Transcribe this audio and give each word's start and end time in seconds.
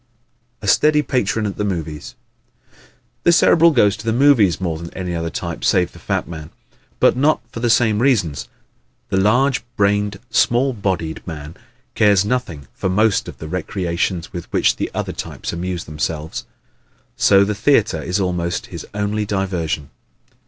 A 0.63 0.67
Steady 0.67 1.03
Patron 1.03 1.45
at 1.45 1.57
the 1.57 1.63
Movies¶ 1.63 2.15
The 3.21 3.31
Cerebral 3.31 3.69
goes 3.69 3.95
to 3.97 4.03
the 4.05 4.11
movies 4.11 4.59
more 4.59 4.79
than 4.79 4.91
any 4.95 5.13
other 5.13 5.29
type 5.29 5.63
save 5.63 5.91
the 5.91 5.99
fat 5.99 6.27
man, 6.27 6.49
but 6.99 7.15
not 7.15 7.39
for 7.51 7.59
the 7.59 7.69
same 7.69 8.01
reasons. 8.01 8.47
The 9.09 9.17
large 9.19 9.63
brained, 9.75 10.19
small 10.31 10.73
bodied 10.73 11.21
man 11.27 11.55
cares 11.93 12.25
nothing 12.25 12.67
for 12.73 12.89
most 12.89 13.27
of 13.27 13.37
the 13.37 13.47
recreations 13.47 14.33
with 14.33 14.51
which 14.51 14.77
the 14.77 14.89
other 14.91 15.13
types 15.13 15.53
amuse 15.53 15.83
themselves, 15.83 16.47
so 17.15 17.43
the 17.43 17.53
theater 17.53 18.01
is 18.01 18.19
almost 18.19 18.65
his 18.73 18.87
only 18.95 19.23
diversion. 19.23 19.91